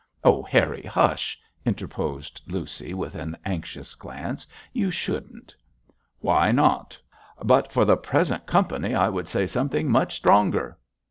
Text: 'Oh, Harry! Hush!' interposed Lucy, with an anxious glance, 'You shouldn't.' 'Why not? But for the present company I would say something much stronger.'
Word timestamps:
'Oh, 0.23 0.41
Harry! 0.41 0.81
Hush!' 0.81 1.39
interposed 1.63 2.41
Lucy, 2.47 2.91
with 2.95 3.13
an 3.13 3.37
anxious 3.45 3.93
glance, 3.93 4.47
'You 4.73 4.89
shouldn't.' 4.89 5.55
'Why 6.21 6.51
not? 6.51 6.97
But 7.43 7.71
for 7.71 7.85
the 7.85 7.97
present 7.97 8.47
company 8.47 8.95
I 8.95 9.09
would 9.09 9.27
say 9.27 9.45
something 9.45 9.91
much 9.91 10.15
stronger.' 10.15 10.79